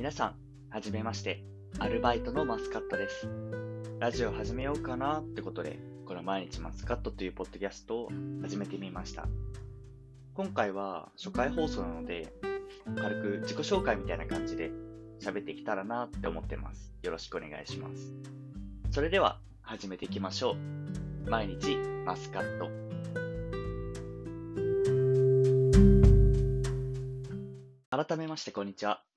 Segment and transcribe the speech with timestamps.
[0.00, 0.34] 皆さん、
[0.70, 1.44] はじめまして。
[1.78, 3.28] アルバイトのマスカットです。
[3.98, 8.08] ラジオ始めようかなってことで、この毎日マスカットというポッドキャストを
[8.40, 9.28] 始めてみました。
[10.32, 12.32] 今回は初回放送なので、
[12.96, 14.70] 軽く自己紹介みたいな感じで
[15.20, 16.94] 喋っていけたらなって思ってます。
[17.02, 18.10] よろしくお願いします。
[18.92, 20.52] それでは始めていきましょ
[21.26, 21.30] う。
[21.30, 21.76] 毎日
[22.06, 22.70] マスカット。
[27.90, 29.09] 改めましてこんにちは。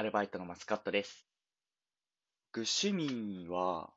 [0.00, 1.26] アルバイトのマスカットです。
[2.54, 3.90] 僕趣味は、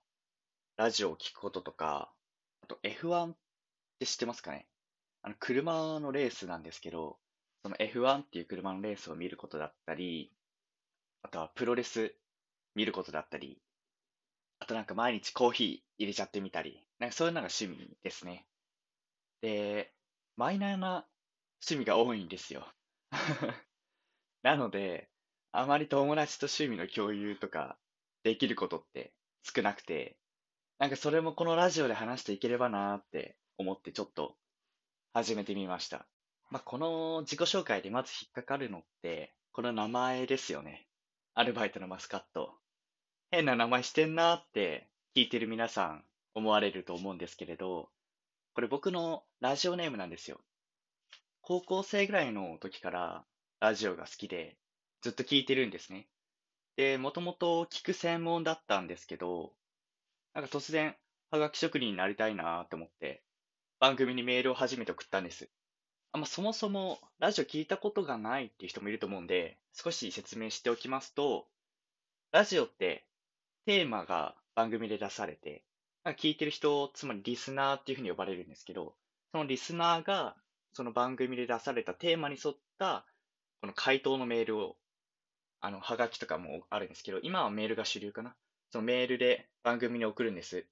[0.76, 2.12] ラジオを聞くこととか、
[2.62, 3.38] あと F1 っ
[4.00, 4.68] て知ってますかね？
[5.22, 7.20] あの、車のレースなんですけど、
[7.64, 10.30] その F1 っていう車のレースを見ることだったり、
[11.22, 12.14] あとはプロレス
[12.76, 13.58] 見ることだったり、
[14.60, 18.46] あとなんか毎日コーヒー入れちゃってみたり、なんかそういうのが趣味ですね。
[19.40, 19.94] で、
[20.36, 21.08] マイナーな
[21.66, 22.68] 趣味が多いんですよ。
[24.44, 25.13] なので、
[25.56, 27.78] あまり友達と趣味の共有とか
[28.24, 30.18] できることって少なくて、
[30.80, 34.36] なんかそれもこのラジオで話していければなって思ってちょっと
[35.14, 36.08] 始めてみました。
[36.50, 40.88] まあ、この自己紹介でまず引っかかるのって、この名前ですよね。
[41.36, 42.56] アルバイトのマスカット。
[43.30, 47.90] 変な名前してんなって聞いてる皆さん思われると思うんですけれど、
[48.56, 50.42] これ僕のラジオネームなんですよ。
[51.42, 53.24] 高校生ぐらいの時から
[53.60, 54.58] ラジオが好きで、
[55.04, 56.08] ずっと聞いてるんですね。
[56.78, 59.54] で、もともと聞く専門だったんですけど、
[60.34, 60.96] なんか突然、
[61.30, 63.22] はがき職人になりたいなーって思って、
[63.82, 65.50] 番組にメールを初めて送ったんです。
[66.14, 71.48] あまあ、そもそもラジオ聞いたことがないっていう人もいると思うんで、少し説明しておきますと、
[72.32, 73.06] ラジオって
[73.66, 75.66] テーマが番組で出されて、
[76.06, 78.96] なんか聞いてる人、つまりリスナーっていうふうに呼ばれるんですけど、
[79.34, 80.38] そのリスナーが
[80.72, 83.06] その番組で出されたテーマに沿った
[83.60, 84.78] この回答のメールを
[85.64, 88.36] あの、はがきとかもあるんですけど、今はメールが主流かな。
[88.70, 90.68] そのメールで番組に送るんです。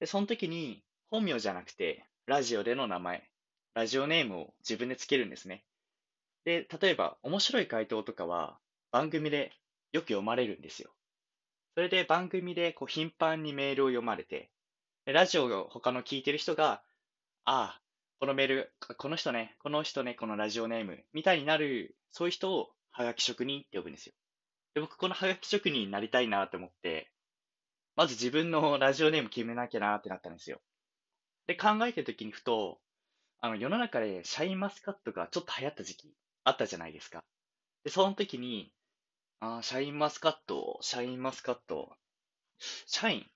[0.00, 3.30] で、その時に本名じゃなくて、ラジオでの名前、
[3.74, 5.64] ラジオネームを自分でつけるんですね。
[6.44, 8.58] で、例えば面白い回答とかは
[8.90, 9.52] 番組で
[9.92, 10.90] よく読まれるんですよ。
[11.76, 14.50] それで番組でこう頻繁にメールを読まれて、
[15.06, 16.82] でラジオを他の聞いてる人が、
[17.44, 17.80] ああ、
[18.18, 24.14] このメール、この人ね、この人ね、このラジオネーム、みたいになる、そういう人をはがき職人って呼ぶんですよ。
[24.74, 27.10] で、僕、このハガキ職人になりたいなって思って、
[27.96, 30.60] まず自分のラジオネーム決めなきゃなってなったんですよ。
[31.46, 32.80] で、考えてる時にふと、
[33.40, 37.24] あの、世の中でシャインマスカットがちょっと流行った時期あったじゃないですか。
[37.84, 38.72] で、その時に、
[39.40, 41.96] あーシャインマスカット、シャインマスカット、
[42.86, 43.26] 社員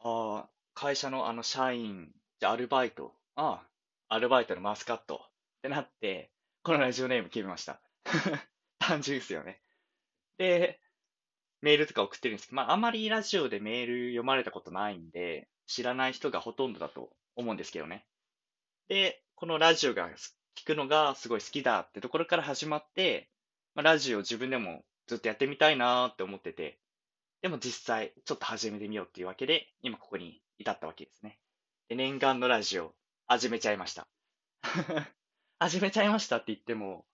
[0.00, 3.66] ああ、会社のあの社員、じゃアルバイト、あ
[4.08, 6.30] あ、アルバイトのマスカットってなって、
[6.62, 7.80] このラジオネーム決めました。
[8.78, 9.60] 単純ですよね。
[10.38, 10.80] で、
[11.62, 18.06] メールとか送ってるんですけど、まあ、あまりラジオでメール読まれたことないんで、知らない人がほとんどだと思うんですけどね。
[18.88, 20.08] で、このラジオが
[20.54, 23.28] 聞くのがすごい好きだってところから始まって、
[23.74, 26.78] まあ、ラジオ自分でもずっとやってみたいなって思ってて、
[27.42, 31.38] でも実際ちょっと始めてみようっていうわけで、今ここに至ったわけですね。
[31.88, 32.94] で、念願のラジオ
[33.26, 34.08] 始めちゃいました。
[35.58, 37.06] 始めちゃいましたって言っても、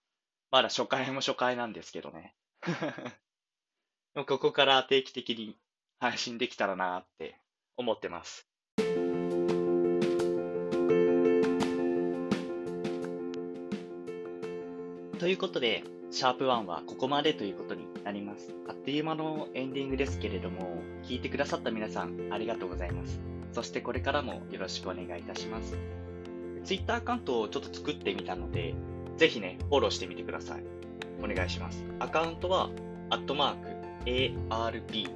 [0.51, 2.35] まだ初回も初回なんですけどね。
[4.15, 5.57] ここから定期的に
[5.99, 7.37] 配信できたらなって
[7.77, 8.49] 思ってます。
[15.19, 18.55] ということで、シャープ1はここまでということになります。
[18.69, 23.21] あっという間のエンディングですけれども、聞いてくださった皆さんありがとうございます。
[23.53, 25.77] そしてこれからもよろしくお願いいたします。
[26.65, 28.75] Twitter アカウントをちょっと作ってみたので、
[29.17, 30.65] ぜひね、フォローしてみてください。
[31.23, 31.85] お願いします。
[32.01, 32.71] アカウントは、
[33.11, 33.73] アットマーク、
[34.07, 35.11] ARB、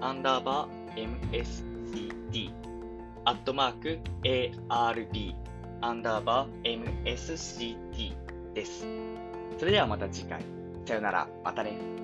[0.00, 2.52] アンダーバー、MSCT、
[3.24, 5.34] アットマーク、ARB、
[5.80, 8.14] アンダーバー、MSCT
[8.54, 8.86] です。
[9.58, 10.42] それではまた次回。
[10.86, 11.28] さよなら。
[11.42, 12.03] またね。